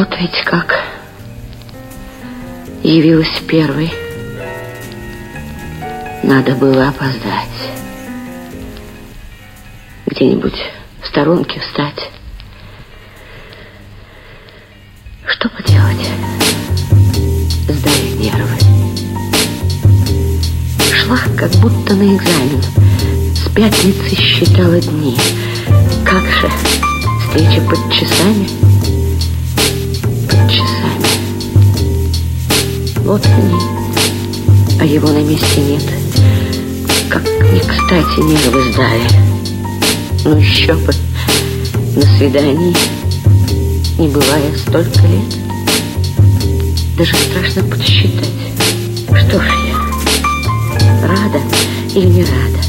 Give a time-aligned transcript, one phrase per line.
[0.00, 0.82] Вот ведь как
[2.82, 3.92] явилась первой.
[6.22, 7.70] Надо было опоздать.
[10.06, 10.58] Где-нибудь
[11.02, 12.08] в сторонке встать.
[15.26, 16.08] Что поделать?
[17.68, 18.56] Сдали нервы.
[20.94, 22.62] Шла как будто на экзамен.
[23.34, 25.18] С пятницы считала дни.
[26.06, 26.48] Как же,
[27.20, 28.79] встреча под часами?
[33.10, 33.60] Вот они,
[34.78, 35.82] а его на месте нет.
[37.08, 39.10] Как не кстати нервы сдали.
[40.24, 40.94] Ну еще бы,
[41.96, 42.72] на свидании
[43.98, 45.36] не бывая столько лет.
[46.96, 48.30] Даже страшно подсчитать,
[49.08, 51.40] что ж я, рада
[51.92, 52.60] или не рада,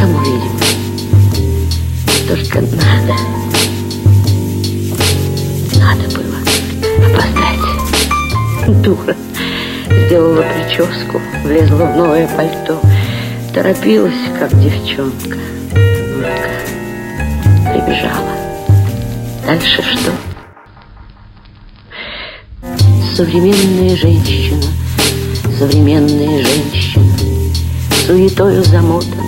[0.00, 0.60] кому видимо.
[2.28, 3.35] Только надо
[8.66, 9.14] Дура.
[10.06, 12.80] Сделала прическу, влезла в новое пальто,
[13.54, 15.38] торопилась, как девчонка.
[16.18, 16.50] Утка
[17.72, 18.30] прибежала.
[19.46, 20.12] Дальше что?
[23.16, 24.64] Современная женщина,
[25.58, 27.04] современная женщина,
[28.06, 29.22] суетою замотана,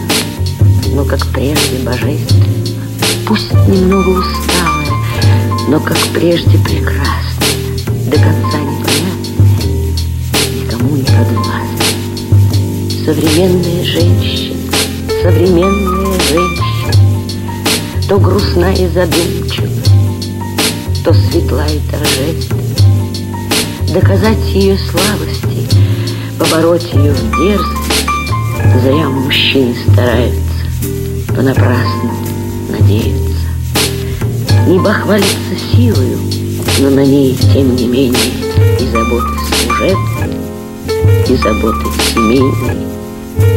[0.93, 2.45] но как прежде божественно.
[3.27, 4.93] Пусть немного усталая,
[5.69, 7.79] но как прежде прекрасная,
[8.11, 8.78] до конца непонятная,
[11.19, 11.65] подвластная.
[13.05, 14.57] Современная женщина,
[15.23, 16.93] современная женщина,
[18.09, 19.69] то грустна и задумчива,
[21.05, 22.63] то светла и торжественна.
[23.93, 25.69] Доказать ее слабости,
[26.39, 28.07] побороть ее в дерзости,
[28.83, 32.13] зря мужчины стараются, понапрасну
[32.71, 33.19] надеются.
[34.69, 36.19] Небо хвалится силою,
[36.79, 38.48] но на ней, тем не менее,
[41.29, 41.85] и заботы
[42.15, 42.89] семейные,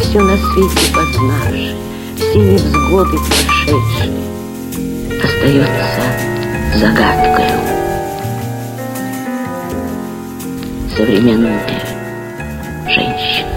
[0.02, 1.76] все на свете познавшие,
[2.18, 4.12] все невзгоды прошедшие,
[5.24, 6.02] остается
[6.76, 7.60] загадкою.
[10.98, 11.62] Современная
[12.88, 13.51] женщина.